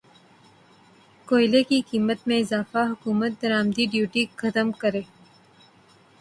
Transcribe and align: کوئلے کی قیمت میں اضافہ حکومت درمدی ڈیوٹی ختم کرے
کوئلے 1.27 1.61
کی 1.63 1.79
قیمت 1.89 2.27
میں 2.27 2.39
اضافہ 2.39 2.85
حکومت 2.91 3.41
درمدی 3.41 3.85
ڈیوٹی 3.91 4.25
ختم 4.37 4.71
کرے 4.81 5.01